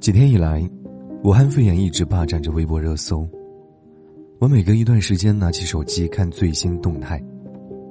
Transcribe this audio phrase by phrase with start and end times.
[0.00, 0.68] 几天以来，
[1.22, 3.28] 武汉肺炎一直霸占着微博热搜。
[4.40, 7.22] 我每隔一段时间拿起手机看最新动态，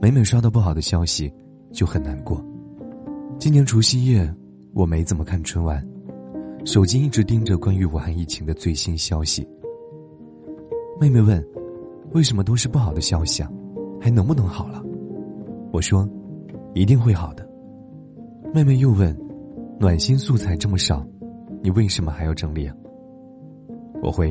[0.00, 1.32] 每每刷到不好的消息，
[1.72, 2.40] 就很难过。
[3.38, 4.32] 今年除夕夜，
[4.72, 5.84] 我没怎么看春晚，
[6.64, 9.44] 手机一直盯着关于武汉疫情的最新消息。
[11.00, 11.44] 妹妹问
[12.14, 13.50] ：“为什么都是不好的消息啊？
[14.00, 14.80] 还能不能好了？”
[15.72, 16.08] 我说
[16.72, 17.44] ：“一定会好的。”
[18.54, 19.12] 妹妹又问
[19.78, 21.06] ：“暖心素材这么少？”
[21.62, 22.76] 你为什么还要整理啊？
[24.02, 24.30] 我回，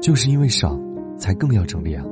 [0.00, 0.76] 就是因为少，
[1.16, 2.04] 才更要整理啊！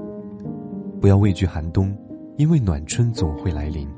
[1.01, 1.93] 不要畏惧寒冬，
[2.37, 3.89] 因为暖春总会来临。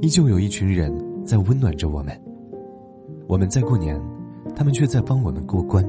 [0.00, 0.92] 依旧有一群人
[1.24, 2.16] 在温暖着我们。
[3.26, 4.00] 我们在过年，
[4.54, 5.84] 他们却在帮我们过关。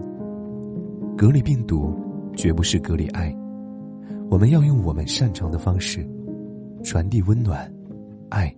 [1.15, 1.93] 隔离病毒，
[2.35, 3.35] 绝不是隔离爱。
[4.31, 6.03] 我们要用我们擅长的方式，
[6.83, 7.71] 传递温暖、
[8.29, 8.51] 爱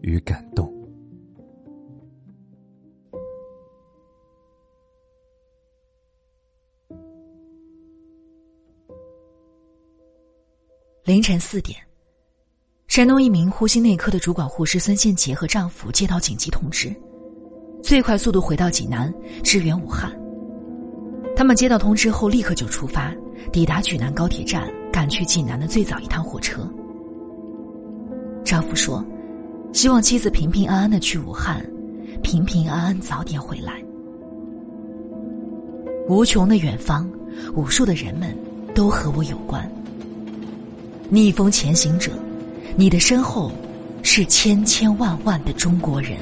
[0.00, 0.77] 与感动。
[11.08, 11.74] 凌晨四点，
[12.86, 16.94] 山东一名呼吸内科的主管护士孙宪杰和丈夫接到紧急通知，
[17.82, 19.10] 最快速度回到济南
[19.42, 20.14] 支援武汉。
[21.34, 23.10] 他们接到通知后立刻就出发，
[23.50, 26.70] 抵达济南高铁站，赶去济南的最早一趟火车。
[28.44, 29.02] 丈夫说
[29.72, 31.64] ：“希望妻子平平安安的去武汉，
[32.22, 33.82] 平平安安早点回来。”
[36.06, 37.10] 无穷的远方，
[37.54, 38.36] 无数的人们
[38.74, 39.66] 都和我有关。
[41.10, 42.12] 逆风前行者，
[42.76, 43.50] 你的身后
[44.02, 46.18] 是千千万万的中国人。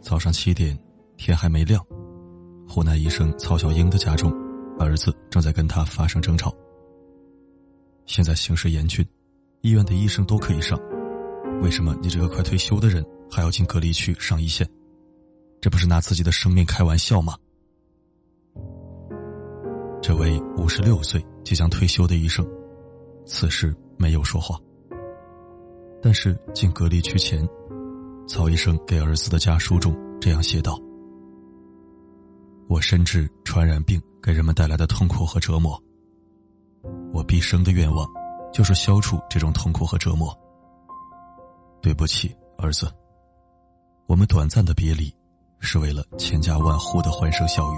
[0.00, 0.76] 早上七点，
[1.18, 1.84] 天还没亮，
[2.66, 4.32] 湖南医生曹小英的家中，
[4.78, 6.50] 儿子正在跟他发生争吵。
[8.06, 9.06] 现在形势严峻，
[9.60, 10.80] 医院的医生都可以上，
[11.60, 14.66] 为什么你这个快退休的人还要进隔离区上一线？
[15.60, 17.36] 这不是拿自己的生命开玩笑吗？
[20.08, 22.42] 这位五十六岁即将退休的医生，
[23.26, 24.58] 此时没有说话。
[26.02, 27.46] 但是进隔离区前，
[28.26, 30.80] 曹医生给儿子的家书中这样写道
[32.70, 35.78] ：“我深知传染病给人们带来的痛苦和折磨。
[37.12, 38.08] 我毕生的愿望，
[38.50, 40.34] 就是消除这种痛苦和折磨。
[41.82, 42.90] 对不起，儿子，
[44.06, 45.14] 我们短暂的别离，
[45.60, 47.76] 是为了千家万户的欢声笑语。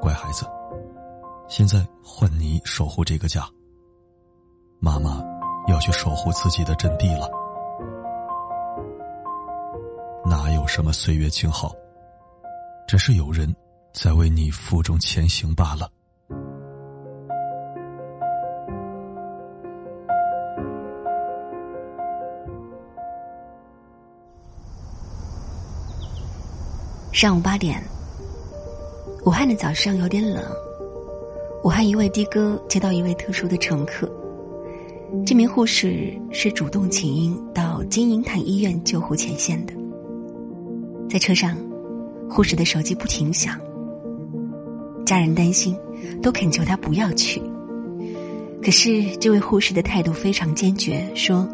[0.00, 0.44] 乖孩子。”
[1.54, 3.46] 现在换你守护这个家。
[4.80, 5.22] 妈妈
[5.68, 7.28] 要去守护自己的阵地了。
[10.24, 11.70] 哪有什么岁月静好？
[12.88, 13.54] 只是有人
[13.92, 15.90] 在为你负重前行罢了。
[27.12, 27.78] 上午八点，
[29.26, 30.42] 武汉的早上有点冷。
[31.64, 34.10] 武汉一位的哥接到一位特殊的乘客，
[35.24, 39.72] 这名护士是主动请缨到金银潭医院救护前线的。
[41.08, 41.56] 在车上，
[42.28, 43.56] 护士的手机不停响，
[45.06, 45.76] 家人担心，
[46.20, 47.40] 都恳求他不要去。
[48.60, 51.48] 可是这位护士的态度非常坚决，说：“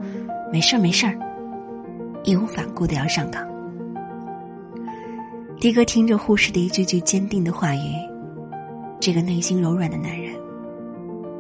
[0.51, 1.15] 没事儿，没事儿。”
[2.25, 3.47] 义无反顾的要上岗。
[5.61, 8.08] 的哥听着护士的一句句坚定的话语。
[9.01, 10.35] 这个内心柔软的男人，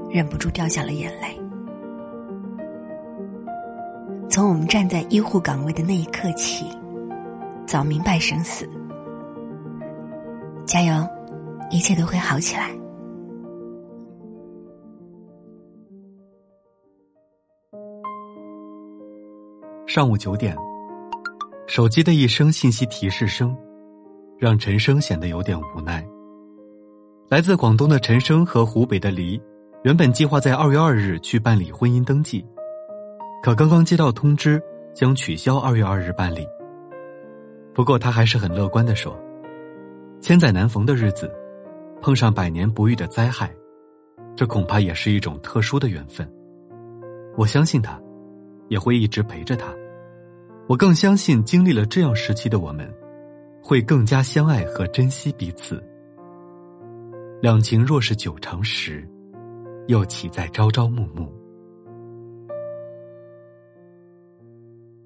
[0.09, 1.39] 忍不住掉下了眼泪。
[4.31, 6.67] 从我们站在医护岗位的那一刻起，
[7.67, 8.69] 早明白生死。
[10.65, 11.07] 加油，
[11.71, 12.71] 一切都会好起来。
[19.87, 20.55] 上午九点，
[21.67, 23.57] 手机的一声信息提示声，
[24.39, 26.07] 让陈生显得有点无奈。
[27.31, 29.39] 来自广东的陈生和湖北的黎，
[29.83, 32.43] 原本计划在二月二日去办理婚姻登记，
[33.43, 34.59] 可刚刚接到通知，
[34.95, 36.49] 将取消二月二日办理。
[37.75, 39.15] 不过他还是很乐观的说
[40.23, 41.31] ：“千载难逢的日子，
[42.01, 43.55] 碰上百年不遇的灾害，
[44.35, 46.27] 这恐怕也是一种特殊的缘分。
[47.37, 48.01] 我相信他，
[48.69, 49.67] 也会一直陪着他。
[50.67, 52.91] 我更相信，经历了这样时期的我们，
[53.63, 55.79] 会更加相爱和珍惜彼此。”
[57.41, 59.09] 两情若是久长时，
[59.87, 61.33] 又岂在朝朝暮暮？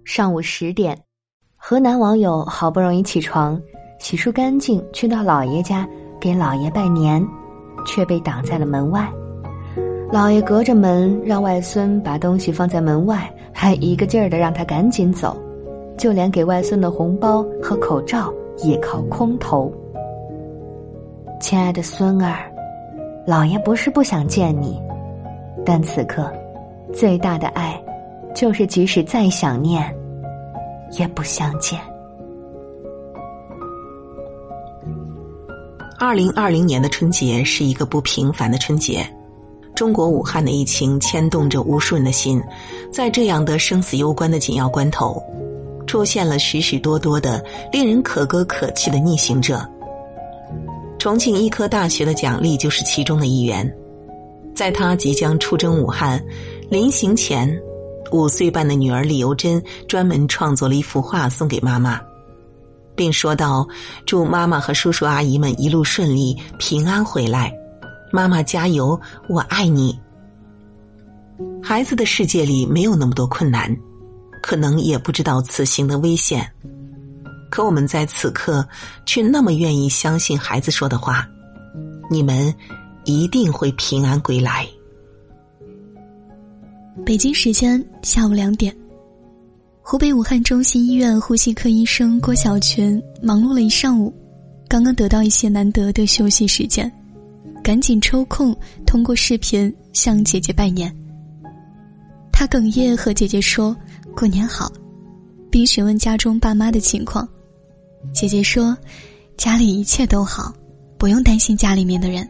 [0.02, 0.99] 上午十点，
[1.56, 3.61] 河南网友好不容易起床，
[3.99, 5.87] 洗漱干净，去到姥爷家
[6.19, 7.23] 给姥爷拜年，
[7.84, 9.12] 却被挡在了门外。
[10.11, 15.37] 姥爷隔着门让外孙把东西放在门外，还一个劲儿的让他赶紧走，
[15.99, 18.32] 就连给外孙的红包和口罩
[18.64, 19.70] 也靠空投。
[21.42, 22.48] 亲爱的孙儿，
[23.26, 24.80] 老爷不是不想见你，
[25.66, 26.32] 但此刻
[26.94, 27.82] 最大的爱，
[28.32, 29.92] 就是即使再想念，
[30.92, 31.80] 也不相见。
[35.98, 39.04] 二零二零年的春节是一个不平凡的春节，
[39.74, 42.40] 中国武汉的疫情牵动着无数人的心，
[42.92, 45.20] 在这样的生死攸关的紧要关头，
[45.88, 49.60] 出现了许许多多的令人可歌可泣的逆行者。
[51.02, 53.69] 重庆医科大学的蒋丽就是其中的一员，
[54.54, 56.25] 在他即将出征武汉，
[56.70, 57.60] 临行前，
[58.12, 62.00] 五岁半的女儿李由珍专门创作了一幅画送给妈妈。
[62.94, 63.66] 并说道
[64.06, 67.52] ：“祝妈妈和叔叔阿姨们一路顺利，平安回来。
[68.12, 68.96] 妈妈加油，
[69.28, 69.98] 我爱你。”
[71.60, 73.76] 孩子的世界里没有那么多困难，
[74.40, 76.48] 可能也不知道此行的危险，
[77.52, 78.66] 可我们在此刻
[79.04, 81.28] 却那么愿意相信孩子说的话
[82.10, 82.52] ：“你们
[83.04, 84.66] 一定会平安归来。”
[87.04, 88.75] 北京时间下午两点。
[89.82, 94.10] 湖北武汉中心医院呼吸科医生郭小泉忙碌了一上午，
[94.66, 96.90] 刚刚得到一些难得的休息时间，
[97.62, 98.56] 赶紧抽空
[98.87, 100.90] 通过视频向姐姐拜年。
[102.32, 103.76] 他哽咽和姐姐说
[104.16, 104.72] ：“过年好。”
[105.52, 107.28] 并询问家中爸妈的情况。
[108.12, 108.76] 姐姐说
[109.37, 110.52] ：“家里一切都好，
[110.99, 112.28] 不用担心家里面的人，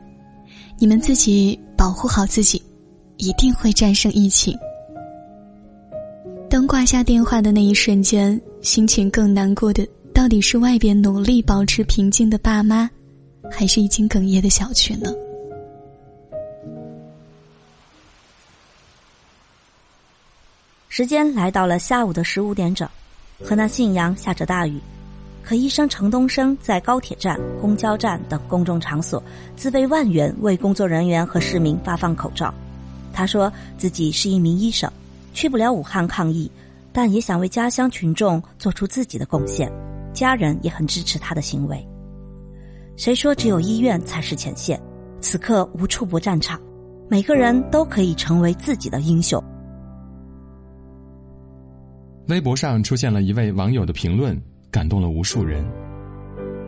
[0.78, 2.62] 你们自己保护好自己，
[3.16, 4.56] 一定会战胜疫情。”
[6.50, 12.88] 当挂下电话的那一瞬间，心情更难过的到底是外边努力保持平静的爸妈，
[13.50, 15.10] 还是已经哽咽的小群呢？
[20.90, 22.86] 时间来到了下午的十五点整，
[23.42, 24.78] 河南信阳下着大雨，
[25.42, 29.22] 可医生程东升在高铁站、公交站等公众场所
[29.56, 32.52] 自备万元为工作人员和市民发放口罩。
[33.12, 34.90] 他说自己是一名医生。
[35.34, 36.50] 去不了武汉抗疫，
[36.92, 39.72] 但也想为家乡群众做出自己的贡献。
[40.12, 41.82] 家人也很支持他的行为。
[42.96, 44.78] 谁说只有医院才是前线？
[45.22, 46.60] 此刻无处不战场，
[47.08, 49.42] 每个人都可以成为自己的英雄。
[52.28, 54.38] 微博上出现了一位网友的评论，
[54.72, 55.64] 感动了无数人。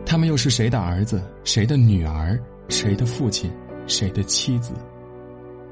[0.05, 1.21] 他们又是谁的儿子？
[1.43, 2.39] 谁的女儿？
[2.69, 3.51] 谁的父亲？
[3.87, 4.71] 谁的妻子？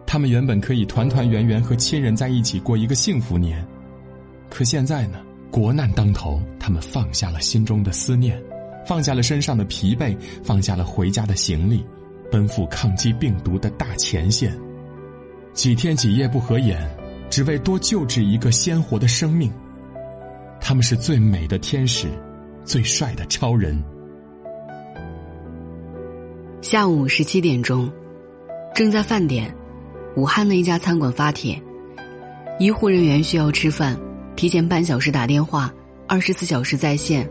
[0.06, 3.66] 他们原本可以团团圆圆和亲人在一起过一个幸福年，
[4.50, 5.20] 可现在呢？
[5.52, 8.42] 国难当头，他们放下了心中的思念，
[8.88, 11.86] 放下了身上的疲惫，放下了回家的行李，
[12.32, 14.52] 奔赴抗击病毒的大前线，
[15.54, 16.90] 几天几夜不合眼，
[17.30, 19.52] 只为多救治一个鲜活的生命。
[20.66, 22.08] 他们是最美的天使，
[22.64, 23.78] 最帅的超人。
[26.62, 27.92] 下午十七点钟，
[28.74, 29.54] 正在饭点。
[30.16, 31.62] 武汉的一家餐馆发帖：
[32.60, 34.00] 医护人员需要吃饭，
[34.38, 35.70] 提前半小时打电话，
[36.08, 37.30] 二十四小时在线。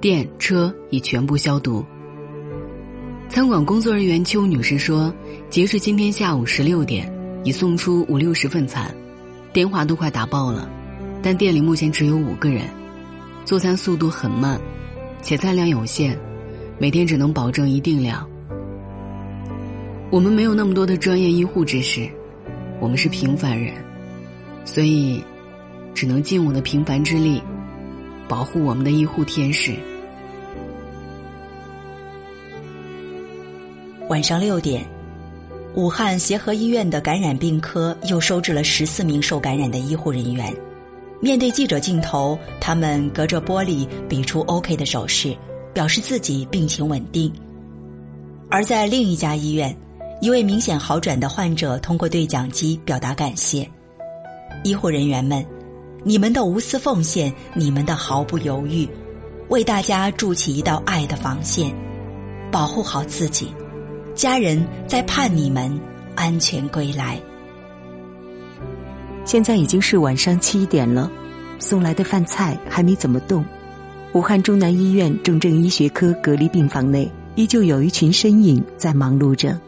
[0.00, 1.84] 电车已全部消毒。
[3.28, 5.14] 餐馆工作人员邱女士说
[5.50, 7.12] ：“截至今天下午十六点，
[7.44, 8.90] 已送出五六十份餐，
[9.52, 10.70] 电话都快打爆了，
[11.22, 12.62] 但店里目前只有五个人，
[13.44, 14.60] 做餐速度很慢，
[15.22, 16.18] 且餐量有限，
[16.78, 18.28] 每天只能保证一定量。”
[20.08, 22.08] 我们没有那么多的专业医护知识，
[22.80, 23.74] 我们是平凡人，
[24.64, 25.20] 所以
[25.94, 27.42] 只能尽我的平凡之力，
[28.28, 29.74] 保护我们的医护天使。
[34.08, 34.86] 晚上六点，
[35.74, 40.54] 武汉协和医院的感染病科又收治了十四名受感染的医护人员。
[41.20, 45.36] 面对记者镜头，他们隔着玻璃比出 OK 的手势，
[45.72, 47.32] 表示自己病情稳定。
[48.50, 49.76] 而在另一家医院。
[50.18, 53.68] 一位明显好转的患者通过对讲机表达感谢
[54.64, 55.44] ：“医护人员们，
[56.04, 58.88] 你们的无私奉献，你们的毫不犹豫，
[59.50, 61.70] 为大家筑起一道爱的防线，
[62.50, 63.52] 保护好自己，
[64.14, 65.70] 家人在盼你们
[66.14, 67.20] 安全归来。”
[69.26, 71.10] 现在已经是晚上七点了，
[71.58, 73.44] 送来的饭菜还没怎么动。
[74.12, 79.60] 武汉中南医院重症医学科隔离病房内，依旧有一群身影在忙碌着。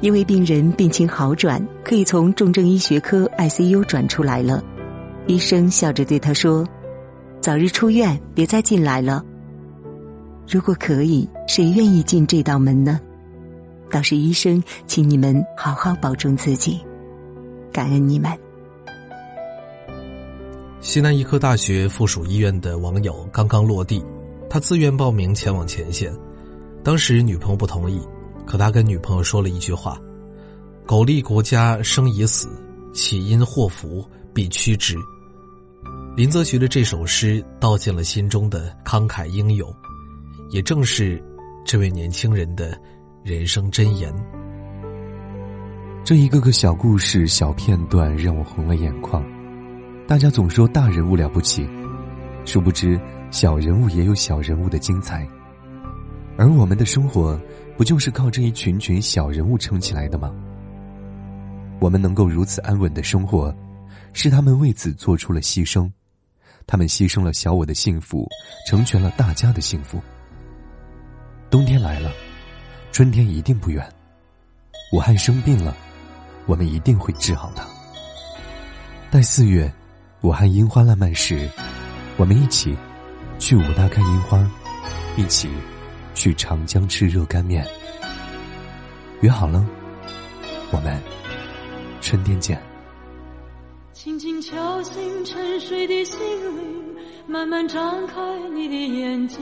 [0.00, 4.62] 因为病人病情好转，可以从重症医学科 ICU 转出来了。
[5.28, 6.66] 医生笑着对他说
[7.40, 9.24] ：“早日出院，别再进来了。
[10.48, 12.98] 如果可以，谁愿意进这道门呢？
[13.90, 16.80] 倒是医生，请你们好好保重自己，
[17.72, 18.30] 感恩你们。
[20.80, 24.04] 西南医科大学附属医院的网友刚刚落地，
[24.48, 26.12] 他自愿报名前往前线。
[26.82, 28.00] 当时女朋友不同意，
[28.46, 30.00] 可他跟女朋友说了一句话
[30.86, 32.48] ：“苟利国家生已死，
[32.94, 34.96] 岂因祸福必趋之。”
[36.16, 39.72] 林则徐的这首诗道尽了心中的慷慨英勇，
[40.50, 41.22] 也正是
[41.64, 42.76] 这位年轻人的
[43.22, 44.12] 人生箴言。
[46.02, 49.24] 这一个个小故事、小片段让我红了眼眶。
[50.08, 51.68] 大家总说大人物了不起，
[52.44, 55.26] 殊不知小人物也有小人物的精彩。
[56.36, 57.40] 而我们的生活，
[57.76, 60.34] 不就是靠这一群群小人物撑起来的吗？
[61.78, 63.54] 我们能够如此安稳的生活，
[64.12, 65.88] 是他们为此做出了牺牲，
[66.66, 68.26] 他们牺牲了小我的幸福，
[68.66, 70.00] 成全了大家的幸福。
[71.50, 72.10] 冬天来了，
[72.90, 73.86] 春天一定不远。
[74.92, 75.76] 武汉生病了，
[76.50, 77.64] 我们一定会治好它。
[79.08, 79.72] 待四月。
[80.22, 81.48] 武汉樱花烂漫时，
[82.18, 82.76] 我们一起
[83.38, 84.38] 去武大看樱花，
[85.16, 85.48] 一起
[86.12, 87.66] 去长江吃热干面。
[89.22, 89.64] 约好了，
[90.72, 91.00] 我们
[92.02, 92.60] 春天见。
[93.94, 98.20] 轻轻敲醒沉睡的心灵，慢慢张开
[98.54, 99.40] 你的眼睛，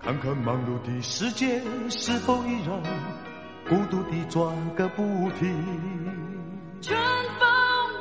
[0.00, 2.82] 看看忙碌的世界是否依然
[3.70, 5.02] 孤独地转个不
[5.38, 5.48] 停。
[6.82, 6.98] 春
[7.38, 7.48] 风。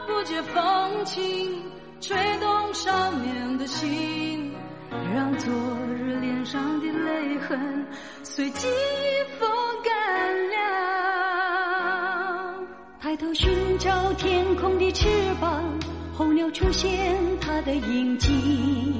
[0.07, 1.63] 不解风情，
[2.01, 4.51] 吹动少年的心，
[5.13, 5.53] 让昨
[5.95, 7.87] 日脸上的泪痕
[8.23, 8.67] 随季
[9.39, 9.47] 风
[9.83, 10.57] 干了。
[12.99, 15.07] 抬头寻找天空的翅
[15.39, 15.63] 膀，
[16.13, 18.99] 候鸟出现它的影迹，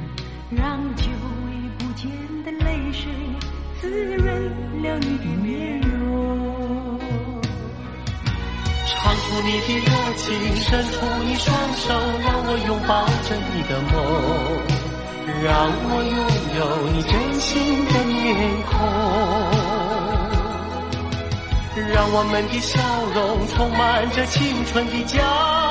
[0.95, 1.03] 久
[1.51, 2.09] 已不见
[2.43, 3.09] 的泪水。
[3.79, 4.27] 滋润
[4.83, 6.99] 了你的面容，
[8.85, 10.93] 唱出你的热情，伸出
[11.25, 11.83] 你双手，
[12.21, 12.91] 让我拥抱
[13.25, 13.91] 着你的梦，
[15.43, 15.49] 让
[15.89, 16.15] 我拥
[16.59, 16.59] 有
[16.93, 17.49] 你真心
[17.87, 18.15] 的面
[18.69, 18.71] 孔，
[21.91, 22.77] 让我们的笑
[23.15, 23.79] 容充满
[24.11, 25.70] 着青春的骄傲，